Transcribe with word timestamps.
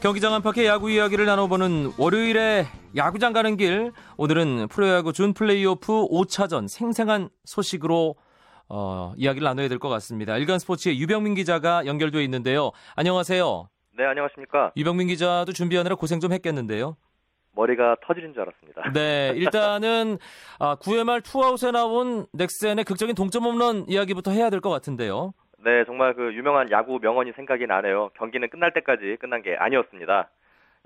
경기장 0.00 0.32
안팎의 0.34 0.66
야구 0.66 0.90
이야기를 0.90 1.26
나눠보는 1.26 1.92
월요일에 1.98 2.66
야구장 2.96 3.32
가는 3.32 3.56
길 3.56 3.92
오늘은 4.16 4.68
프로야구 4.68 5.12
준 5.12 5.34
플레이오프 5.34 5.92
5차전 6.08 6.68
생생한 6.68 7.28
소식으로 7.44 8.14
어, 8.68 9.12
이야기를 9.16 9.44
나눠야 9.44 9.68
될 9.68 9.78
것 9.78 9.88
같습니다. 9.88 10.36
일간 10.36 10.58
스포츠의 10.60 11.00
유병민 11.00 11.34
기자가 11.34 11.84
연결되어 11.86 12.20
있는데요. 12.22 12.70
안녕하세요. 12.94 13.68
네, 13.96 14.04
안녕하십니까. 14.04 14.72
유병민 14.76 15.08
기자도 15.08 15.52
준비하느라 15.52 15.96
고생 15.96 16.20
좀 16.20 16.32
했겠는데요. 16.32 16.96
머리가 17.56 17.96
터지는 18.06 18.32
줄 18.34 18.42
알았습니다. 18.42 18.92
네, 18.92 19.32
일단은 19.34 20.18
아, 20.60 20.76
9회 20.76 21.02
말 21.02 21.20
투아웃에 21.22 21.72
나온 21.72 22.26
넥센의 22.32 22.84
극적인 22.84 23.16
동점 23.16 23.44
홈런 23.44 23.84
이야기부터 23.88 24.30
해야 24.30 24.48
될 24.48 24.60
것 24.60 24.70
같은데요. 24.70 25.32
네, 25.60 25.84
정말 25.84 26.14
그 26.14 26.32
유명한 26.34 26.70
야구 26.70 27.00
명언이 27.02 27.32
생각이 27.32 27.66
나네요. 27.66 28.10
경기는 28.14 28.48
끝날 28.48 28.72
때까지 28.72 29.16
끝난 29.20 29.42
게 29.42 29.56
아니었습니다. 29.56 30.28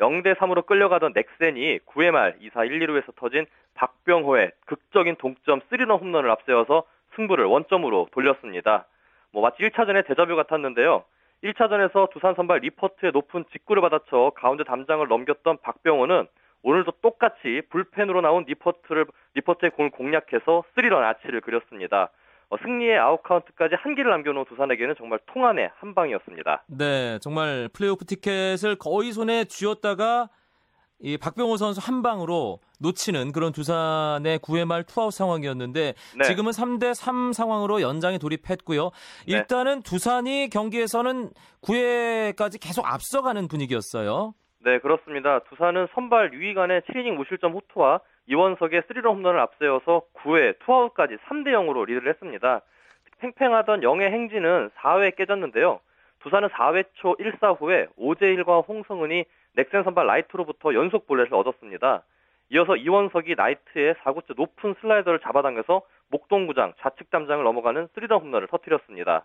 0대 0.01 0.35
3으로 0.35 0.65
끌려가던 0.65 1.13
넥센이 1.13 1.81
9회 1.81 2.11
말 2.11 2.39
2사 2.39 2.67
1, 2.67 2.81
2루에서 2.81 3.15
터진 3.17 3.45
박병호의 3.75 4.53
극적인 4.65 5.17
동점 5.17 5.61
3런 5.71 6.01
홈런을 6.01 6.31
앞세워서 6.31 6.85
승부를 7.17 7.45
원점으로 7.45 8.09
돌렸습니다. 8.13 8.87
뭐 9.31 9.43
마치 9.43 9.63
1차전의 9.63 10.07
데자뷰 10.07 10.35
같았는데요. 10.37 11.05
1차전에서 11.45 12.11
두산 12.11 12.35
선발 12.35 12.61
니퍼트의 12.61 13.13
높은 13.13 13.45
직구를 13.53 13.83
받아쳐 13.83 14.33
가운데 14.37 14.65
담장을 14.65 15.07
넘겼던 15.07 15.59
박병호는 15.59 16.27
오늘도 16.63 16.93
똑같이 17.03 17.61
불펜으로 17.69 18.23
나온 18.23 18.45
니퍼트를 18.47 19.05
니퍼트의 19.35 19.73
공을 19.73 19.91
공략해서 19.91 20.65
3런 20.77 21.03
아치를 21.03 21.43
그렸습니다. 21.43 22.09
어, 22.53 22.57
승리의 22.63 22.99
아웃카운트까지 22.99 23.77
한 23.79 23.95
개를 23.95 24.11
남겨놓은 24.11 24.45
두산에게는 24.45 24.95
정말 24.99 25.19
통한의 25.33 25.71
한 25.75 25.95
방이었습니다. 25.95 26.65
네, 26.67 27.19
정말 27.21 27.71
플레이오프 27.73 28.05
티켓을 28.05 28.77
거의 28.77 29.13
손에 29.13 29.47
쥐었다가 29.47 30.29
이 31.01 31.17
박병호 31.17 31.57
선수 31.57 31.81
한 31.83 32.03
방으로 32.03 32.61
놓치는 32.79 33.33
그런 33.33 33.53
두산의 33.53 34.39
9회 34.41 34.67
말 34.67 34.85
투아웃 34.85 35.15
상황이었는데 35.15 35.95
네. 36.19 36.25
지금은 36.25 36.53
3대 36.53 36.93
3 36.95 37.33
상황으로 37.33 37.81
연장에 37.81 38.19
돌입했고요. 38.19 38.85
네. 38.85 38.91
일단은 39.27 39.77
네. 39.77 39.83
두산이 39.83 40.51
경기에서는 40.51 41.31
9회까지 41.63 42.61
계속 42.61 42.87
앞서가는 42.87 43.49
분위기였어요. 43.49 44.35
네, 44.65 44.79
그렇습니다. 44.79 45.41
두산은 45.41 45.89
선발 45.93 46.35
유희관의 46.35 46.83
7이닝 46.83 47.15
무실점 47.15 47.53
호투와 47.53 47.99
이원석의 48.27 48.83
3런 48.83 49.07
홈런을 49.07 49.41
앞세워서 49.41 50.03
9회 50.15 50.61
투아웃까지 50.61 51.17
3대 51.17 51.49
0으로 51.49 51.85
리드를 51.85 52.09
했습니다. 52.11 52.61
팽팽하던 53.19 53.83
영의 53.83 54.13
행진은 54.13 54.71
4회 54.77 55.17
깨졌는데요. 55.17 55.81
두산은 56.21 56.49
4회 56.51 56.85
초 56.95 57.17
1사 57.17 57.61
후에 57.61 57.89
오재일과 57.97 58.61
홍성흔이 58.61 59.25
넥센 59.55 59.83
선발 59.83 60.07
나이트로부터 60.07 60.75
연속 60.75 61.09
볼넷을 61.09 61.35
얻었습니다. 61.35 62.05
이어서 62.51 62.77
이원석이 62.77 63.35
나이트의 63.35 63.95
4구째 63.95 64.37
높은 64.37 64.77
슬라이더를 64.81 65.19
잡아당겨서 65.19 65.83
목동구장 66.09 66.75
좌측 66.79 67.11
담장을 67.11 67.43
넘어가는 67.43 67.89
3런 67.97 68.21
홈런을 68.21 68.47
터뜨렸습니다. 68.47 69.25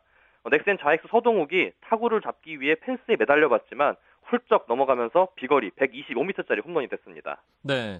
넥센 0.50 0.80
좌익수 0.80 1.10
서동욱이 1.10 1.74
타구를 1.82 2.22
잡기 2.22 2.60
위해 2.60 2.76
펜스에 2.76 3.18
매달려 3.20 3.50
봤지만 3.50 3.96
훌쩍 4.28 4.66
넘어가면서 4.68 5.30
비거리 5.36 5.72
125m짜리 5.72 6.64
홈런이 6.64 6.88
됐습니다. 6.90 7.42
네. 7.64 8.00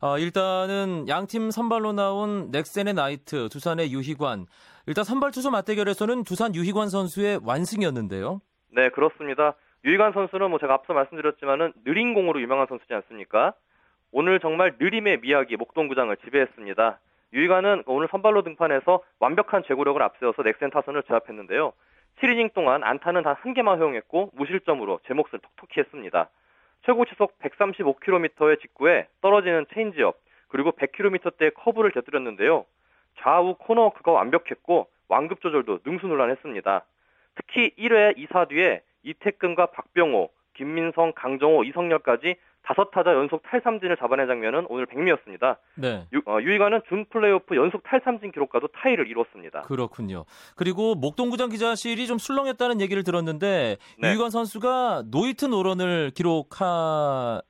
어, 0.00 0.18
일단은 0.18 1.08
양팀 1.08 1.50
선발로 1.50 1.92
나온 1.92 2.50
넥센의 2.50 2.94
나이트, 2.94 3.48
두산의 3.48 3.92
유희관. 3.92 4.46
일단 4.86 5.04
선발 5.04 5.32
투수 5.32 5.50
맞대결에서는 5.50 6.24
두산 6.24 6.54
유희관 6.54 6.88
선수의 6.88 7.40
완승이었는데요. 7.44 8.40
네, 8.70 8.88
그렇습니다. 8.90 9.54
유희관 9.84 10.12
선수는 10.12 10.50
뭐 10.50 10.58
제가 10.58 10.74
앞서 10.74 10.92
말씀드렸지만은 10.92 11.72
느린 11.84 12.14
공으로 12.14 12.40
유명한 12.40 12.66
선수지 12.68 12.92
않습니까? 12.94 13.54
오늘 14.10 14.40
정말 14.40 14.76
느림의 14.78 15.20
미학이 15.20 15.56
목동구장을 15.56 16.16
지배했습니다. 16.24 16.98
유희관은 17.32 17.82
오늘 17.86 18.08
선발로 18.10 18.42
등판해서 18.42 19.02
완벽한 19.20 19.62
제구력을 19.66 20.00
앞세워서 20.02 20.42
넥센 20.42 20.70
타선을 20.70 21.02
제압했는데요. 21.04 21.72
7이닝 22.20 22.52
동안 22.52 22.82
안타는 22.82 23.22
단 23.22 23.36
한 23.40 23.54
개만 23.54 23.78
허용했고 23.78 24.30
무실점으로 24.34 25.00
제 25.06 25.14
몫을 25.14 25.38
톡톡히 25.40 25.80
했습니다. 25.80 26.28
최고 26.84 27.04
시속 27.04 27.38
135km의 27.38 28.60
직구에 28.60 29.06
떨어지는 29.20 29.66
체인지업 29.72 30.16
그리고 30.48 30.72
100km대의 30.72 31.54
커브를 31.54 31.90
곁들였는데요. 31.92 32.64
좌우 33.18 33.54
코너워크가 33.54 34.12
완벽했고 34.12 34.88
완급 35.08 35.40
조절도 35.40 35.80
능수능란했습니다. 35.84 36.84
특히 37.36 37.70
1회 37.78 38.16
2사 38.16 38.48
뒤에 38.48 38.82
이택근과 39.02 39.66
박병호, 39.66 40.30
김민성, 40.54 41.12
강정호, 41.14 41.64
이성열까지 41.64 42.34
다섯 42.62 42.90
타자 42.90 43.14
연속 43.14 43.42
탈삼진을 43.42 43.96
잡아낸 43.96 44.26
장면은 44.26 44.66
오늘 44.68 44.86
백미였습니다. 44.86 45.58
네. 45.76 46.06
유, 46.12 46.20
어, 46.26 46.38
유희관은 46.40 46.82
준 46.88 47.06
플레이오프 47.06 47.56
연속 47.56 47.82
탈삼진 47.82 48.32
기록과도 48.32 48.68
타이를 48.68 49.08
이뤘습니다. 49.08 49.62
그렇군요. 49.62 50.24
그리고 50.54 50.94
목동구장 50.94 51.48
기자실이 51.48 52.06
좀 52.06 52.18
술렁했다는 52.18 52.80
얘기를 52.80 53.02
들었는데 53.04 53.76
네. 53.98 54.08
유희관 54.08 54.30
선수가 54.30 55.04
노히트 55.10 55.46
노런을 55.46 56.10
기록하고 56.14 57.40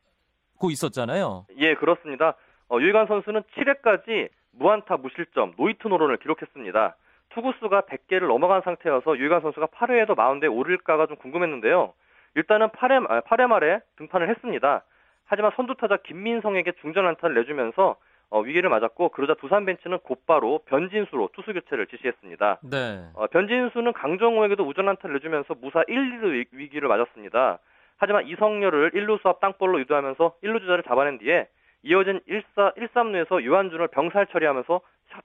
있었잖아요. 0.71 1.47
예, 1.57 1.75
그렇습니다. 1.75 2.37
어, 2.69 2.79
유희관 2.79 3.07
선수는 3.07 3.43
7회까지 3.57 4.29
무안타 4.53 4.99
무실점 4.99 5.55
노히트 5.57 5.89
노런을 5.89 6.19
기록했습니다. 6.19 6.97
투구수가 7.31 7.83
100개를 7.83 8.29
넘어간 8.29 8.63
상태여서 8.63 9.19
유희관 9.19 9.41
선수가 9.41 9.67
8회에도 9.67 10.17
마운드에 10.17 10.49
오를까가 10.49 11.07
좀 11.07 11.17
궁금했는데요. 11.17 11.93
일단은 12.35 12.69
8회, 12.69 13.25
8회 13.25 13.47
말에 13.47 13.81
등판을 13.97 14.29
했습니다. 14.29 14.85
하지만 15.29 15.53
선두타자 15.57 15.99
김민성에게 15.99 16.73
중전 16.81 17.07
안타를 17.07 17.35
내주면서 17.37 17.97
어, 18.31 18.41
위기를 18.41 18.69
맞았고 18.69 19.11
그러자 19.11 19.35
두산 19.35 19.65
벤치는 19.65 20.01
곧바로 20.01 20.61
변진수로 20.67 21.31
투수 21.35 21.53
교체를 21.53 21.87
지시했습니다. 21.87 22.61
네. 22.63 23.05
어, 23.15 23.27
변진수는 23.29 23.93
강정호에게도 23.93 24.65
우전 24.65 24.89
안타를 24.89 25.15
내주면서 25.15 25.55
무사 25.61 25.83
1, 25.87 26.21
2루 26.21 26.47
위기를 26.53 26.89
맞았습니다. 26.89 27.59
하지만 27.97 28.27
이성열을 28.27 28.91
1루수 28.93 29.27
앞 29.27 29.41
땅볼로 29.41 29.81
유도하면서 29.81 30.35
1루 30.43 30.61
주자를 30.61 30.83
잡아낸 30.85 31.19
뒤에 31.19 31.49
이어진 31.83 32.21
1사 32.29 32.77
1, 32.77 32.89
3루에서 32.89 33.43
유한준을 33.43 33.89
병살 33.89 34.27
처리하면서 34.29 34.81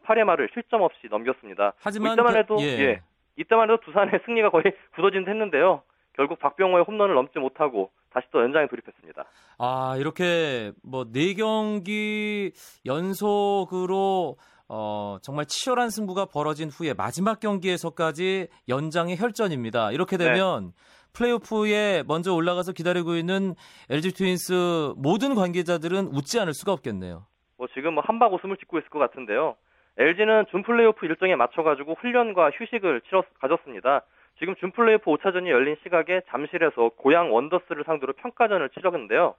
8회 0.05 0.23
말을 0.23 0.49
실점 0.53 0.81
없이 0.81 1.07
넘겼습니다. 1.09 1.73
하지만 1.81 2.13
이때만 2.13 2.33
그, 2.33 2.39
해도 2.39 2.55
그, 2.57 2.63
예. 2.63 2.79
예. 2.79 3.01
이때만 3.35 3.69
해도 3.69 3.81
두산의 3.81 4.21
승리가 4.25 4.49
거의 4.49 4.63
굳어진 4.95 5.25
듯 5.25 5.31
했는데요. 5.31 5.81
결국 6.13 6.39
박병호의 6.39 6.83
홈런을 6.87 7.15
넘지 7.15 7.39
못하고 7.39 7.91
다시 8.11 8.27
또 8.31 8.41
연장에 8.41 8.67
돌입했습니다. 8.67 9.25
아 9.57 9.95
이렇게 9.97 10.71
뭐 10.83 11.05
네 11.11 11.33
경기 11.33 12.51
연속으로 12.85 14.37
어, 14.69 15.17
정말 15.21 15.45
치열한 15.45 15.89
승부가 15.89 16.25
벌어진 16.25 16.69
후에 16.69 16.93
마지막 16.93 17.39
경기에서까지 17.39 18.47
연장의 18.69 19.17
혈전입니다. 19.17 19.91
이렇게 19.91 20.17
네. 20.17 20.25
되면 20.25 20.67
네. 20.67 20.71
플레이오프에 21.13 22.03
먼저 22.07 22.33
올라가서 22.33 22.71
기다리고 22.73 23.15
있는 23.15 23.53
LG 23.89 24.13
트윈스 24.13 24.93
모든 24.97 25.35
관계자들은 25.35 26.07
웃지 26.07 26.39
않을 26.39 26.53
수가 26.53 26.71
없겠네요. 26.73 27.25
뭐 27.57 27.67
지금 27.75 27.93
뭐 27.93 28.03
한박 28.05 28.33
웃음을 28.33 28.57
짓고 28.57 28.79
있을 28.79 28.89
것 28.89 28.97
같은데요. 28.99 29.55
LG는 29.97 30.45
준 30.49 30.63
플레이오프 30.63 31.05
일정에 31.05 31.35
맞춰가지고 31.35 31.97
훈련과 31.99 32.49
휴식을 32.55 33.01
치렀, 33.01 33.25
가졌습니다. 33.39 34.01
지금 34.43 34.57
준 34.57 34.71
플레이오프 34.71 35.05
5차전이 35.05 35.47
열린 35.47 35.77
시각에 35.83 36.19
잠실에서 36.27 36.89
고양 36.97 37.33
원더스를 37.33 37.85
상대로 37.85 38.11
평가전을 38.11 38.71
치렀는데요. 38.71 39.35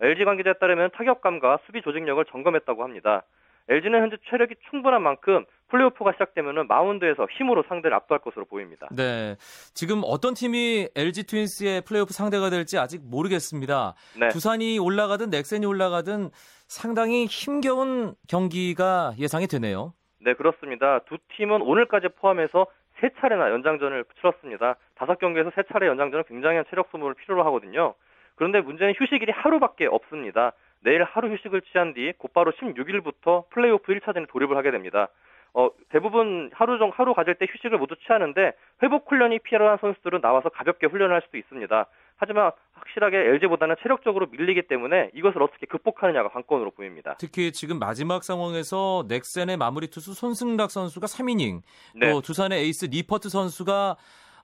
LG 0.00 0.24
관계자에 0.24 0.52
따르면 0.60 0.90
타격감과 0.94 1.58
수비 1.66 1.82
조직력을 1.82 2.24
점검했다고 2.26 2.84
합니다. 2.84 3.24
LG는 3.68 4.00
현재 4.00 4.16
체력이 4.30 4.54
충분한 4.70 5.02
만큼 5.02 5.44
플레이오프가 5.70 6.12
시작되면 6.12 6.68
마운드에서 6.68 7.26
힘으로 7.36 7.64
상대를 7.66 7.96
압도할 7.96 8.20
것으로 8.20 8.44
보입니다. 8.44 8.86
네. 8.94 9.34
지금 9.74 10.02
어떤 10.04 10.34
팀이 10.34 10.88
LG 10.94 11.26
트윈스의 11.26 11.80
플레이오프 11.80 12.12
상대가 12.12 12.48
될지 12.48 12.78
아직 12.78 13.00
모르겠습니다. 13.02 13.94
네. 14.20 14.28
두산이 14.28 14.78
올라가든 14.78 15.30
넥센이 15.30 15.66
올라가든 15.66 16.30
상당히 16.68 17.26
힘겨운 17.26 18.14
경기가 18.28 19.14
예상이 19.18 19.48
되네요. 19.48 19.94
네, 20.20 20.34
그렇습니다. 20.34 21.00
두 21.00 21.18
팀은 21.36 21.60
오늘까지 21.60 22.10
포함해서 22.20 22.68
세 23.00 23.10
차례나 23.18 23.50
연장전을 23.50 24.04
치렀습니다. 24.18 24.76
다섯 24.94 25.18
경기에서 25.18 25.50
세 25.54 25.62
차례 25.64 25.86
연장전은 25.86 26.24
굉장한 26.24 26.64
체력 26.70 26.88
소모를 26.90 27.14
필요로 27.14 27.44
하거든요. 27.46 27.94
그런데 28.36 28.60
문제는 28.60 28.94
휴식일이 28.96 29.32
하루밖에 29.32 29.86
없습니다. 29.86 30.52
내일 30.80 31.02
하루 31.02 31.32
휴식을 31.32 31.62
취한 31.62 31.94
뒤 31.94 32.12
곧바로 32.18 32.52
16일부터 32.52 33.48
플레이오프 33.50 33.92
1차전에 33.92 34.28
돌입을 34.28 34.56
하게 34.56 34.70
됩니다. 34.70 35.08
어, 35.54 35.70
대부분 35.88 36.50
하루 36.52 36.78
정 36.78 36.90
하루 36.92 37.14
가질 37.14 37.36
때 37.36 37.46
휴식을 37.48 37.78
모두 37.78 37.94
취하는데 38.04 38.52
회복 38.82 39.10
훈련이 39.10 39.38
필요한 39.38 39.78
선수들은 39.80 40.20
나와서 40.20 40.48
가볍게 40.48 40.88
훈련을 40.88 41.14
할 41.14 41.22
수도 41.22 41.38
있습니다. 41.38 41.86
하지만 42.16 42.50
확실하게 42.72 43.16
LG보다는 43.16 43.76
체력적으로 43.82 44.26
밀리기 44.26 44.62
때문에 44.62 45.10
이것을 45.14 45.42
어떻게 45.42 45.66
극복하느냐가 45.66 46.28
관건으로 46.30 46.72
보입니다. 46.72 47.16
특히 47.18 47.52
지금 47.52 47.78
마지막 47.78 48.24
상황에서 48.24 49.04
넥센의 49.08 49.56
마무리 49.56 49.88
투수 49.88 50.12
손승락 50.14 50.72
선수가 50.72 51.06
3이닝, 51.06 51.62
네. 51.94 52.10
또 52.10 52.20
두산의 52.20 52.58
에이스 52.60 52.86
니퍼트 52.86 53.28
선수가 53.28 53.96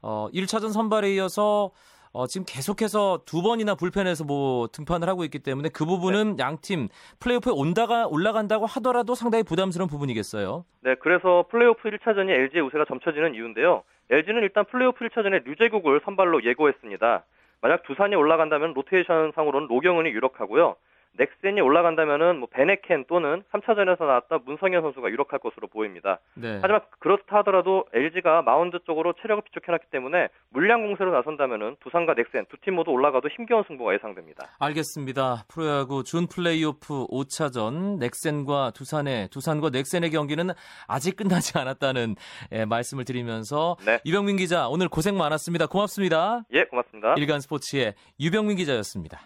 어, 0.02 0.28
1차전 0.32 0.72
선발에 0.72 1.10
이어서 1.14 1.72
어, 2.12 2.26
지금 2.26 2.44
계속해서 2.48 3.22
두 3.24 3.42
번이나 3.42 3.76
불펜에서 3.76 4.24
뭐 4.24 4.66
등판을 4.68 5.08
하고 5.08 5.22
있기 5.24 5.38
때문에 5.38 5.68
그 5.72 5.84
부분은 5.84 6.36
네. 6.36 6.42
양팀 6.42 6.88
플레이오프에 7.20 7.52
온다가 7.54 8.06
올라간다고 8.08 8.66
하더라도 8.66 9.14
상당히 9.14 9.44
부담스러운 9.44 9.88
부분이겠어요. 9.88 10.64
네, 10.80 10.96
그래서 10.96 11.44
플레이오프 11.50 11.88
1차전이 11.88 12.30
LG의 12.30 12.64
우세가 12.64 12.86
점쳐지는 12.86 13.34
이유인데요. 13.34 13.84
LG는 14.10 14.42
일단 14.42 14.64
플레이오프 14.64 15.06
1차전에 15.06 15.44
류제국을 15.44 16.00
선발로 16.04 16.42
예고했습니다. 16.44 17.24
만약 17.62 17.82
두산이 17.84 18.16
올라간다면 18.16 18.72
로테이션 18.74 19.32
상으로는 19.34 19.68
노경은이 19.68 20.08
유력하고요. 20.10 20.74
넥센이 21.18 21.60
올라간다면은 21.60 22.38
뭐 22.38 22.48
밴헤켄 22.50 23.04
또는 23.08 23.42
3차전에서 23.52 24.06
나왔던 24.06 24.40
문성현 24.46 24.80
선수가 24.82 25.10
유력할 25.10 25.38
것으로 25.40 25.66
보입니다. 25.68 26.18
네. 26.34 26.58
하지만 26.62 26.80
그렇다 27.00 27.38
하더라도 27.38 27.84
LG가 27.92 28.42
마운드 28.42 28.78
쪽으로 28.86 29.12
체력을 29.20 29.42
비축해놨기 29.42 29.86
때문에 29.90 30.28
물량 30.50 30.86
공세로 30.86 31.10
나선다면은 31.12 31.76
두산과 31.80 32.14
넥센 32.14 32.46
두 32.46 32.56
팀 32.60 32.74
모두 32.74 32.90
올라가도 32.90 33.28
힘겨운 33.28 33.64
승부가 33.66 33.94
예상됩니다. 33.94 34.46
알겠습니다. 34.58 35.44
프로야구 35.48 36.04
준 36.04 36.26
플레이오프 36.26 37.06
5차전 37.08 37.98
넥센과 37.98 38.72
두산의 38.74 39.28
두산과 39.28 39.70
넥센의 39.70 40.10
경기는 40.10 40.50
아직 40.86 41.16
끝나지 41.16 41.58
않았다는 41.58 42.16
예, 42.52 42.64
말씀을 42.66 43.04
드리면서 43.04 43.76
네. 43.84 43.98
유병민 44.04 44.36
기자 44.36 44.68
오늘 44.68 44.88
고생 44.88 45.16
많았습니다. 45.16 45.66
고맙습니다. 45.66 46.42
예, 46.52 46.64
고맙습니다. 46.64 47.14
일간 47.16 47.40
스포츠의 47.40 47.94
유병민 48.20 48.56
기자였습니다. 48.58 49.20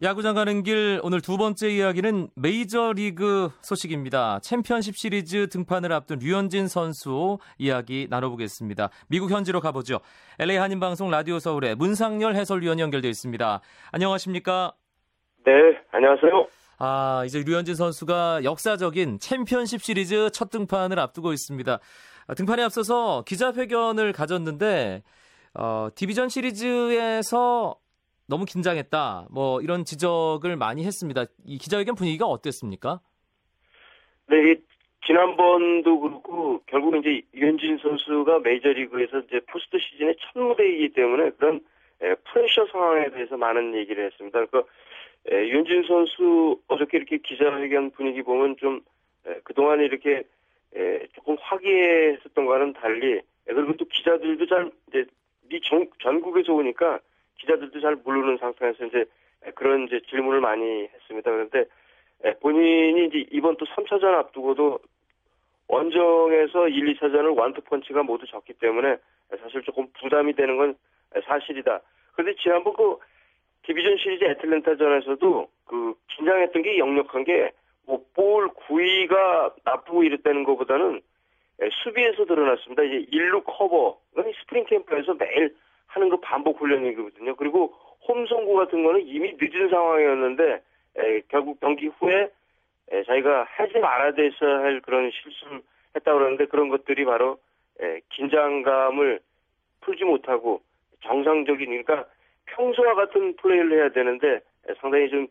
야구장 0.00 0.36
가는 0.36 0.62
길 0.62 1.00
오늘 1.02 1.20
두 1.20 1.36
번째 1.36 1.70
이야기는 1.70 2.28
메이저리그 2.36 3.50
소식입니다. 3.62 4.38
챔피언십 4.44 4.96
시리즈 4.96 5.48
등판을 5.48 5.92
앞둔 5.92 6.20
류현진 6.20 6.68
선수 6.68 7.38
이야기 7.58 8.06
나눠보겠습니다. 8.08 8.90
미국 9.08 9.32
현지로 9.32 9.60
가보죠. 9.60 9.98
LA 10.38 10.56
한인방송 10.58 11.10
라디오 11.10 11.40
서울의 11.40 11.74
문상열 11.74 12.36
해설위원이 12.36 12.80
연결되어 12.80 13.10
있습니다. 13.10 13.60
안녕하십니까? 13.90 14.72
네, 15.44 15.52
안녕하세요. 15.90 16.46
아, 16.78 17.24
이제 17.26 17.42
류현진 17.42 17.74
선수가 17.74 18.44
역사적인 18.44 19.18
챔피언십 19.18 19.82
시리즈 19.82 20.30
첫 20.30 20.50
등판을 20.50 21.00
앞두고 21.00 21.32
있습니다. 21.32 21.80
아, 22.28 22.34
등판에 22.34 22.62
앞서서 22.62 23.24
기자회견을 23.26 24.12
가졌는데 24.12 25.02
어, 25.54 25.88
디비전 25.96 26.28
시리즈에서 26.28 27.74
너무 28.28 28.44
긴장했다. 28.44 29.28
뭐 29.30 29.60
이런 29.62 29.84
지적을 29.84 30.56
많이 30.56 30.84
했습니다. 30.84 31.24
이 31.46 31.56
기자회견 31.58 31.94
분위기가 31.94 32.26
어땠습니까? 32.26 33.00
네, 34.26 34.56
지난번도 35.06 36.00
그렇고 36.00 36.60
결국은 36.66 37.00
이제 37.00 37.22
류현진 37.34 37.78
선수가 37.78 38.40
메이저리그에서 38.40 39.20
이제 39.20 39.40
포스트 39.50 39.78
시즌의 39.78 40.16
첫 40.20 40.38
무대이기 40.38 40.92
때문에 40.92 41.30
그런 41.38 41.60
에, 42.02 42.14
프레셔 42.14 42.66
상황에 42.66 43.10
대해서 43.10 43.38
많은 43.38 43.74
얘기를 43.74 44.04
했습니다. 44.04 44.44
그러니까 44.44 44.70
에, 45.30 45.48
유현진 45.48 45.84
선수 45.88 46.60
어저께 46.68 46.98
이렇게 46.98 47.18
기자회견 47.18 47.92
분위기 47.92 48.22
보면 48.22 48.58
좀 48.58 48.82
에, 49.26 49.40
그동안 49.44 49.80
이렇게 49.80 50.24
에, 50.76 51.06
조금 51.14 51.38
화기애애했었던과는 51.40 52.74
달리 52.74 53.22
그리고 53.46 53.74
또 53.78 53.86
기자들도 53.86 54.46
잘 54.46 54.70
이제 54.88 55.06
전국에서 56.00 56.52
오니까 56.52 57.00
기자들도 57.38 57.80
잘 57.80 57.96
모르는 57.96 58.38
상태에서 58.38 58.84
이제 58.86 59.04
그런 59.54 59.84
이제 59.84 60.00
질문을 60.08 60.40
많이 60.40 60.88
했습니다. 60.92 61.30
그런데 61.30 61.64
본인이 62.40 63.06
이제 63.06 63.26
이번 63.30 63.56
또 63.56 63.64
3차전 63.66 64.04
앞두고도 64.14 64.78
원정에서 65.68 66.68
1, 66.68 66.94
2차전을 66.94 67.36
완투펀치가 67.36 68.02
모두 68.02 68.26
졌기 68.26 68.54
때문에 68.54 68.96
사실 69.40 69.62
조금 69.62 69.86
부담이 70.00 70.34
되는 70.34 70.56
건 70.56 70.74
사실이다. 71.24 71.80
그런데 72.12 72.34
지난번 72.42 72.74
그 72.74 72.98
디비전 73.62 73.98
시리즈 73.98 74.24
애틀랜타전에서도 74.24 75.48
그 75.66 75.94
긴장했던 76.16 76.62
게 76.62 76.78
역력한 76.78 77.24
게 77.24 77.52
뭐 77.86 78.21
볼 78.21 78.48
구위가 78.48 79.54
나쁘고 79.64 80.02
이랬다는 80.04 80.44
것보다는 80.44 81.02
수비에서 81.82 82.24
드러났습니다. 82.24 82.82
이제 82.82 83.06
일루 83.10 83.42
커버, 83.42 83.98
스프링 84.14 84.64
캠프에서 84.64 85.14
매일 85.14 85.54
하는 85.88 86.08
그 86.08 86.20
반복 86.20 86.60
훈련이거든요. 86.60 87.34
그리고 87.36 87.74
홈송구 88.06 88.54
같은 88.54 88.84
거는 88.84 89.06
이미 89.06 89.36
늦은 89.38 89.68
상황이었는데 89.68 90.62
에, 90.96 91.20
결국 91.28 91.60
경기 91.60 91.86
후에 91.86 92.30
에, 92.90 93.04
자기가 93.04 93.46
하지 93.48 93.78
말아야 93.78 94.12
됐어야 94.12 94.60
할 94.60 94.80
그런 94.80 95.10
실수를 95.10 95.62
했다 95.96 96.12
그러는데 96.12 96.46
그런 96.46 96.68
것들이 96.68 97.04
바로 97.04 97.38
에, 97.80 98.00
긴장감을 98.10 99.20
풀지 99.80 100.04
못하고 100.04 100.62
정상적인 101.02 101.66
그러니까 101.66 102.08
평소와 102.46 102.94
같은 102.94 103.36
플레이를 103.36 103.72
해야 103.78 103.88
되는데 103.90 104.40
상당히 104.80 105.08
좀 105.10 105.26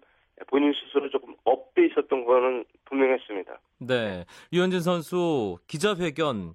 본인 0.48 0.72
스스로 0.74 1.10
조금 1.10 1.36
up돼 1.44 1.86
있었던 1.88 2.26
거는 2.26 2.66
분명했습니다. 2.86 3.60
네, 3.80 4.26
류현진 4.54 4.82
선수 4.82 5.58
기자회견 5.68 6.36
어, 6.38 6.54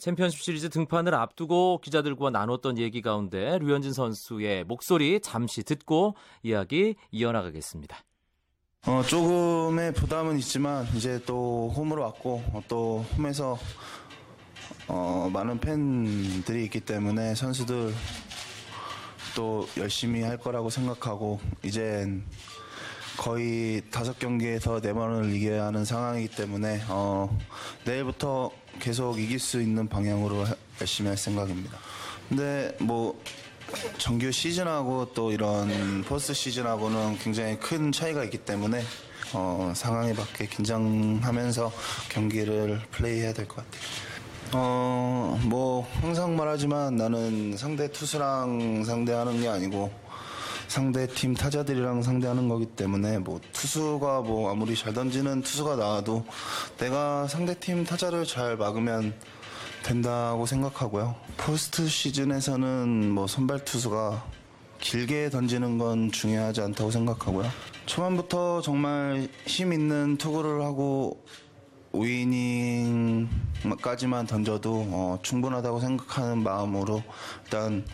챔피언십 0.00 0.40
시리즈 0.40 0.68
등판을 0.68 1.14
앞두고 1.14 1.80
기자들과 1.82 2.30
나눴던 2.30 2.78
얘기 2.78 3.02
가운데 3.02 3.58
류현진 3.58 3.92
선수의 3.92 4.64
목소리 4.64 5.20
잠시 5.20 5.64
듣고 5.64 6.14
이야기 6.42 6.94
이어나가겠습니다. 7.10 7.98
어, 8.86 9.02
조금의 9.02 9.92
부담은 9.94 10.38
있지만 10.38 10.86
이제 10.96 11.20
또 11.26 11.72
홈으로 11.76 12.02
왔고 12.02 12.42
어, 12.52 12.62
또 12.68 13.04
홈에서 13.16 13.58
어, 14.88 15.30
많은 15.32 15.58
팬들이 15.60 16.64
있기 16.64 16.80
때문에 16.80 17.34
선수들 17.34 17.92
또 19.34 19.66
열심히 19.76 20.22
할 20.22 20.36
거라고 20.36 20.68
생각하고 20.68 21.40
이젠 21.64 22.24
거의 23.22 23.80
다섯 23.92 24.18
경기에서 24.18 24.80
네 24.80 24.92
번을 24.92 25.32
이겨야 25.32 25.66
하는 25.66 25.84
상황이기 25.84 26.34
때문에 26.34 26.82
어, 26.88 27.38
내일부터 27.84 28.50
계속 28.80 29.20
이길 29.20 29.38
수 29.38 29.62
있는 29.62 29.88
방향으로 29.88 30.44
열심히 30.80 31.06
할 31.08 31.16
생각입니다. 31.16 31.78
근데 32.28 32.76
뭐 32.80 33.16
정규 33.98 34.32
시즌하고 34.32 35.12
또 35.14 35.30
이런 35.30 36.02
포스트 36.02 36.34
시즌하고는 36.34 37.18
굉장히 37.18 37.56
큰 37.60 37.92
차이가 37.92 38.24
있기 38.24 38.38
때문에 38.38 38.82
어, 39.34 39.72
상황에 39.76 40.14
맞게 40.14 40.46
긴장하면서 40.46 41.72
경기를 42.08 42.80
플레이해야 42.90 43.32
될 43.34 43.46
것 43.46 43.58
같아요. 43.58 43.82
어, 44.54 45.40
뭐 45.44 45.88
항상 46.00 46.34
말하지만 46.34 46.96
나는 46.96 47.56
상대 47.56 47.86
투수랑 47.92 48.82
상대하는 48.84 49.40
게 49.40 49.46
아니고 49.46 49.92
상대 50.68 51.06
팀 51.06 51.34
타자들이랑 51.34 52.02
상대하는 52.02 52.48
거기 52.48 52.66
때문에 52.66 53.18
뭐 53.18 53.40
투수가 53.52 54.22
뭐 54.22 54.50
아무리 54.50 54.76
잘 54.76 54.92
던지는 54.94 55.42
투수가 55.42 55.76
나와도 55.76 56.24
내가 56.78 57.26
상대 57.26 57.54
팀 57.58 57.84
타자를 57.84 58.24
잘 58.24 58.56
막으면 58.56 59.14
된다고 59.82 60.46
생각하고요. 60.46 61.14
포스트 61.36 61.88
시즌에서는 61.88 63.10
뭐 63.10 63.26
선발 63.26 63.64
투수가 63.64 64.24
길게 64.80 65.30
던지는 65.30 65.78
건 65.78 66.10
중요하지 66.10 66.60
않다고 66.60 66.90
생각하고요. 66.90 67.48
초반부터 67.86 68.60
정말 68.62 69.28
힘 69.46 69.72
있는 69.72 70.16
투구를 70.18 70.62
하고 70.62 71.24
5이닝까지만 71.92 73.28
던져도 74.26 74.86
어, 74.90 75.18
충분하다고 75.22 75.80
생각하는 75.80 76.42
마음으로 76.42 77.02
일단 77.44 77.84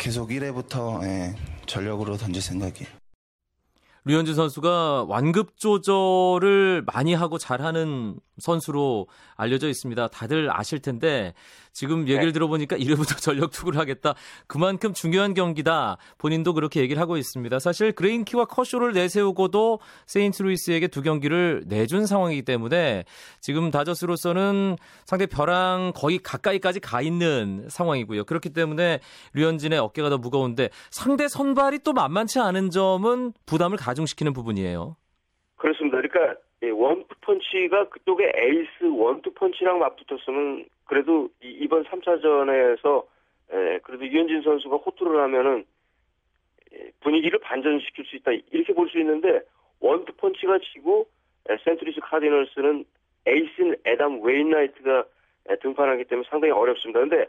계속 0.00 0.30
1회부터 0.30 1.04
예, 1.04 1.36
전력으로 1.66 2.16
던질 2.16 2.40
생각이에요. 2.40 2.88
류현진 4.06 4.34
선수가 4.34 5.04
완급 5.04 5.58
조절을 5.58 6.84
많이 6.86 7.12
하고 7.12 7.36
잘하는 7.36 8.18
선수로 8.40 9.06
알려져 9.36 9.68
있습니다. 9.68 10.08
다들 10.08 10.48
아실 10.50 10.80
텐데 10.80 11.34
지금 11.72 12.02
얘기를 12.08 12.26
네. 12.26 12.32
들어보니까 12.32 12.76
1회부터 12.76 13.16
전력 13.22 13.50
투구를 13.50 13.78
하겠다. 13.78 14.14
그만큼 14.46 14.92
중요한 14.92 15.34
경기다. 15.34 15.96
본인도 16.18 16.54
그렇게 16.54 16.80
얘기를 16.80 17.00
하고 17.00 17.16
있습니다. 17.16 17.58
사실 17.58 17.92
그레인키와 17.92 18.46
커쇼를 18.46 18.92
내세우고도 18.92 19.80
세인트루이스에게 20.06 20.88
두 20.88 21.02
경기를 21.02 21.64
내준 21.66 22.06
상황이기 22.06 22.42
때문에 22.42 23.04
지금 23.40 23.70
다저스로서는 23.70 24.76
상대 25.04 25.26
벼랑 25.26 25.92
거의 25.94 26.18
가까이까지 26.18 26.80
가 26.80 27.02
있는 27.02 27.66
상황이고요. 27.68 28.24
그렇기 28.24 28.50
때문에 28.50 29.00
류현진의 29.34 29.78
어깨가 29.78 30.10
더 30.10 30.18
무거운데 30.18 30.70
상대 30.90 31.28
선발이 31.28 31.80
또 31.80 31.92
만만치 31.92 32.40
않은 32.40 32.70
점은 32.70 33.32
부담을 33.46 33.76
가중시키는 33.76 34.32
부분이에요. 34.32 34.96
그렇습니다. 35.56 35.98
그러니까 35.98 36.40
원투펀치가 36.70 37.88
그쪽에 37.88 38.32
에이스 38.34 38.84
원투펀치랑 38.84 39.78
맞붙었으면 39.78 40.66
그래도 40.86 41.28
이 41.42 41.66
번 41.68 41.84
3차전에서 41.84 43.04
그래도 43.82 44.06
류현진 44.06 44.42
선수가 44.42 44.76
호투를 44.76 45.20
하면은 45.22 45.64
분위기를 47.00 47.38
반전시킬 47.40 48.04
수 48.06 48.16
있다 48.16 48.32
이렇게 48.50 48.72
볼 48.72 48.88
수 48.88 48.98
있는데 48.98 49.40
원투펀치가 49.80 50.58
지고 50.58 51.06
세인트루이스 51.64 52.00
카디널스는 52.00 52.84
에이스인 53.26 53.76
애덤 53.84 54.20
웨인라이트가 54.22 55.04
등판하기 55.62 56.04
때문에 56.04 56.28
상당히 56.30 56.52
어렵습니다. 56.52 57.00
근데 57.00 57.26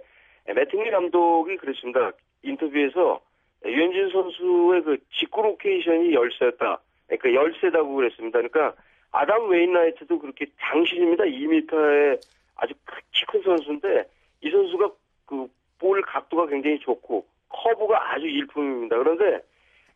매팅리 0.53 0.91
감독이 0.91 1.57
그랬습니다. 1.57 2.11
인터뷰에서 2.43 3.21
류현진 3.65 4.09
선수의 4.09 4.83
그 4.83 4.97
직구 5.17 5.41
로케이션이 5.43 6.13
열세였다. 6.13 6.79
그러니까 7.07 7.33
열세다고 7.33 7.95
그랬습니다. 7.95 8.39
그러니까 8.39 8.75
애덤 9.11 9.49
웨인라이트도 9.49 10.19
그렇게 10.19 10.45
장신입니다. 10.59 11.25
2m의 11.25 12.21
아주 12.55 12.73
키 13.11 13.25
큰 13.27 13.41
선수인데 13.43 14.05
이 14.41 14.49
선수가 14.51 14.91
그 15.25 15.47
볼 15.81 16.01
각도가 16.03 16.45
굉장히 16.45 16.79
좋고 16.79 17.25
커브가 17.49 18.13
아주 18.13 18.27
일품입니다. 18.27 18.97
그런데 18.99 19.41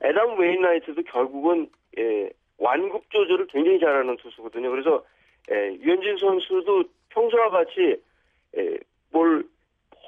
애덤 0.03 0.37
웨인라이트도 0.37 1.03
결국은 1.03 1.69
예, 1.97 2.29
완급 2.57 3.09
조절을 3.11 3.47
굉장히 3.47 3.79
잘하는 3.79 4.17
투수거든요. 4.17 4.71
그래서 4.71 5.05
예, 5.51 5.73
류현진 5.79 6.17
선수도 6.17 6.83
평소와 7.09 7.51
같이 7.51 8.01
예, 8.57 8.77
볼 9.11 9.47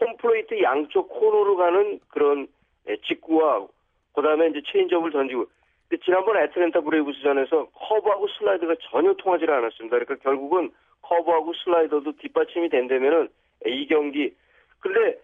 홈플레이트 0.02 0.62
양쪽 0.64 1.08
코너로 1.10 1.56
가는 1.56 2.00
그런 2.10 2.48
예, 2.90 2.98
직구와 3.08 3.68
그다음에 4.14 4.48
이제 4.48 4.62
체인지업을 4.66 5.12
던지고 5.12 5.46
지난번 6.08 6.38
애틀랜타 6.38 6.80
브레이브스전에서 6.82 7.68
커브하고 7.76 8.28
슬라이더가 8.30 8.76
전혀 8.90 9.14
통하지 9.14 9.44
않았습니다. 9.44 10.00
그러니까 10.00 10.16
결국은 10.24 10.72
커브하고 11.02 11.54
슬라이더도 11.54 12.14
뒷받침이 12.14 12.70
된다면은 12.70 13.28
이 13.66 13.86
경기 13.88 14.34
근데 14.80 15.20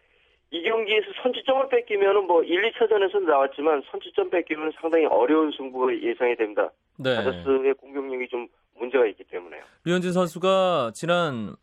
이 0.52 0.62
경기에서 0.62 1.08
선취점을 1.24 1.70
뺏기면은 1.70 2.28
뭐 2.28 2.44
1, 2.44 2.72
2차전에서 2.74 3.24
나왔지만 3.24 3.82
선취점 3.90 4.30
뺏기면 4.30 4.74
상당히 4.82 5.06
어려운 5.06 5.52
승부가 5.56 5.98
예상이 6.02 6.36
됩니다. 6.36 6.70
네. 6.98 7.16
다저스의 7.16 7.76
공격력이 7.76 8.28
좀 8.28 8.48
문제가 8.78 9.06
있기 9.06 9.24
때문에요. 9.24 9.64
류현진 9.86 10.12
선수가 10.12 10.92
지난 10.94 11.56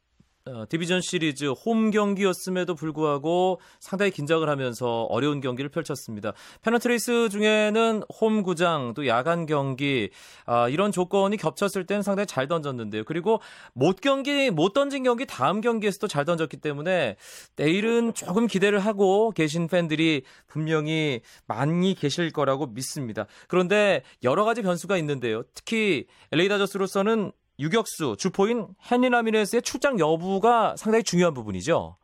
어, 0.47 0.65
디비전 0.69 1.03
시리즈 1.03 1.45
홈 1.45 1.91
경기였음에도 1.91 2.75
불구하고 2.75 3.61
상당히 3.79 4.11
긴장을 4.11 4.49
하면서 4.49 5.03
어려운 5.05 5.43
경기를 5.43 5.69
펼쳤습니다. 5.69 6.33
페넌트레이스 6.63 7.29
중에는 7.29 8.03
홈 8.21 8.43
구장 8.43 8.95
또 8.95 9.07
야간 9.07 9.45
경기 9.45 10.09
아, 10.47 10.69
이런 10.71 10.93
조건이 10.93 11.37
겹쳤을 11.37 11.85
때는 11.85 12.03
상당히 12.03 12.27
잘 12.27 12.49
던졌는데요. 12.49 13.05
그리고 13.05 13.41
못 13.75 14.01
경기 14.01 14.51
못 14.51 14.73
던진 14.73 15.03
경기 15.03 15.27
다음 15.27 15.61
경기에서도 15.61 16.09
잘 16.09 16.25
던졌기 16.25 16.57
때문에 16.57 17.17
내일은 17.57 18.15
조금 18.15 18.47
기대를 18.47 18.79
하고 18.79 19.33
계신 19.33 19.69
팬들이 19.69 20.23
분명히 20.47 21.21
많이 21.47 21.95
계실 21.95 22.31
거라고 22.33 22.67
믿습니다. 22.67 23.27
그런데 23.47 24.03
여러 24.23 24.45
가지 24.45 24.63
변수가 24.63 24.97
있는데요. 24.97 25.43
특히 25.55 26.07
LA 26.33 26.49
다저스로서는 26.49 27.33
유격수 27.61 28.17
주포인 28.17 28.69
헨리 28.91 29.11
라미레스의 29.11 29.63
출장 29.63 30.01
여부가 30.01 30.75
상당히 30.77 31.05
중요한 31.05 31.35
부분이죠. 31.35 31.97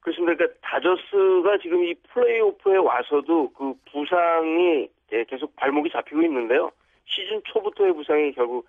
그렇습니다. 0.00 0.34
그러니까 0.34 0.58
다저스가 0.60 1.58
지금 1.62 1.84
이 1.84 1.94
플레이오프에 2.12 2.76
와서도 2.76 3.52
그 3.52 3.74
부상이 3.90 4.88
계속 5.28 5.56
발목이 5.56 5.90
잡히고 5.90 6.22
있는데요. 6.22 6.70
시즌 7.06 7.40
초부터의 7.44 7.94
부상이 7.94 8.32
결국 8.32 8.66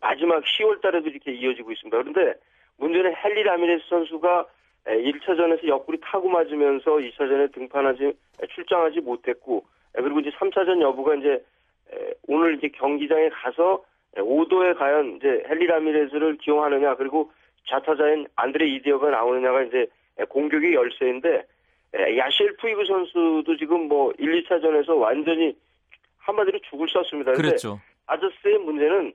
마지막 0.00 0.44
10월 0.44 0.80
달에도 0.80 1.08
이렇게 1.08 1.32
이어지고 1.32 1.72
있습니다. 1.72 1.96
그런데 1.96 2.38
문제는 2.76 3.12
헨리 3.24 3.42
라미레스 3.42 3.88
선수가 3.88 4.46
1차전에서 4.86 5.66
옆구리 5.66 5.98
타고 6.02 6.28
맞으면서 6.28 6.92
2차전에 6.92 7.52
등판하지 7.52 8.12
출장하지 8.54 9.00
못했고 9.00 9.64
그리고 9.92 10.20
이제 10.20 10.30
3차전 10.30 10.80
여부가 10.80 11.16
이제 11.16 11.44
오늘 12.28 12.56
이제 12.56 12.68
경기장에 12.68 13.28
가서 13.30 13.82
오더에 14.16 14.76
과연 14.76 15.16
이제 15.16 15.44
핸리 15.48 15.66
라미레스를 15.66 16.38
기용하느냐 16.38 16.96
그리고 16.96 17.30
좌타자인 17.66 18.26
안드레 18.36 18.66
이디어가 18.66 19.10
나오느냐가 19.10 19.62
이제 19.62 19.86
공격의 20.28 20.74
열쇠인데 20.74 21.46
야시엘 22.16 22.56
푸이그 22.56 22.84
선수도 22.84 23.56
지금 23.56 23.88
뭐 23.88 24.12
1, 24.18 24.44
2차전에서 24.44 24.98
완전히 24.98 25.56
한마디로 26.18 26.58
죽을 26.70 26.88
썼습니다. 26.88 27.32
그랬죠. 27.32 27.80
다저스의 28.06 28.58
문제는 28.58 29.12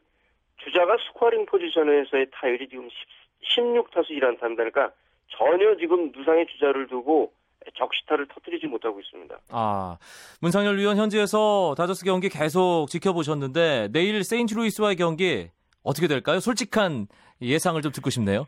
주자가 0.58 0.98
스코어링 1.08 1.46
포지션에서의 1.46 2.28
타율이 2.32 2.68
지금 2.70 2.90
10, 2.90 3.64
16타수 3.64 4.10
1안타입니다. 4.12 4.58
그러니까 4.58 4.92
전혀 5.28 5.76
지금 5.78 6.12
누상의 6.16 6.48
주자를 6.48 6.88
두고 6.88 7.32
적시타를 7.76 8.28
터뜨리지 8.28 8.68
못하고 8.68 9.00
있습니다. 9.00 9.40
아, 9.50 9.98
문상열 10.42 10.78
위원 10.78 10.98
현지에서 10.98 11.76
다저스 11.78 12.06
경기 12.06 12.30
계속 12.30 12.88
지켜보셨는데 12.90 13.90
내일 13.92 14.24
세인트루이스와의 14.24 14.96
경기 14.96 15.50
어떻게 15.84 16.08
될까요? 16.08 16.40
솔직한 16.40 17.08
예상을 17.42 17.82
좀 17.82 17.92
듣고 17.92 18.10
싶네요. 18.10 18.48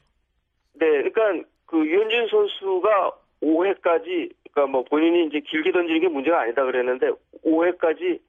네, 0.74 0.86
그러니까 1.10 1.48
그 1.66 1.86
유현진 1.86 2.28
선수가 2.30 3.12
5회까지 3.42 4.32
그러니까 4.52 4.72
뭐 4.72 4.84
본인이 4.84 5.26
이제 5.28 5.40
길게 5.40 5.72
던지는 5.72 6.02
게 6.02 6.08
문제가 6.08 6.42
아니다 6.42 6.64
그랬는데 6.64 7.12
5회까지 7.46 8.20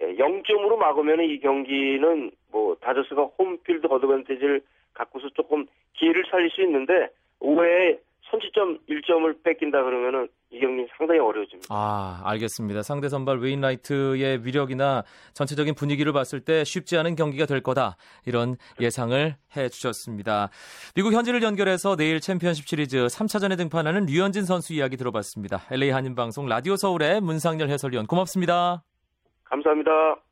0점으로 0.00 0.76
막으면 0.76 1.20
이 1.22 1.38
경기는 1.40 2.30
뭐 2.50 2.76
다저스가 2.80 3.22
홈필드 3.38 3.86
어드밴티지를 3.86 4.62
갖고서 4.94 5.28
조금 5.30 5.66
기회를 5.94 6.24
살릴 6.30 6.50
수 6.50 6.62
있는데 6.62 7.08
5회에 7.40 7.98
선취점 8.30 8.78
1점을 8.88 9.42
뺏긴다 9.42 9.82
그러면은 9.82 10.28
이 10.50 10.60
경기는 10.60 10.88
상당히 10.96 11.20
어려워집니다. 11.20 11.66
아, 11.70 12.20
알겠습니다. 12.24 12.82
상대 12.82 13.08
선발 13.08 13.38
웨인라이트의 13.38 14.44
위력이나 14.44 15.02
전체적인 15.34 15.74
분위기를 15.74 16.12
봤을 16.12 16.40
때 16.40 16.64
쉽지 16.64 16.96
않은 16.98 17.16
경기가 17.16 17.46
될 17.46 17.62
거다. 17.62 17.96
이런 18.24 18.56
예상을 18.80 19.36
해 19.56 19.68
주셨습니다. 19.68 20.50
미국 20.94 21.12
현지를 21.12 21.42
연결해서 21.42 21.96
내일 21.96 22.20
챔피언십 22.20 22.66
시리즈 22.66 22.98
3차전에 23.06 23.56
등판하는 23.56 24.06
류현진 24.06 24.44
선수 24.44 24.72
이야기 24.72 24.96
들어봤습니다. 24.96 25.62
LA 25.70 25.90
한인방송 25.90 26.46
라디오 26.46 26.76
서울의 26.76 27.20
문상열 27.20 27.68
해설위원 27.68 28.06
고맙습니다. 28.06 28.82
감사합니다. 29.44 30.25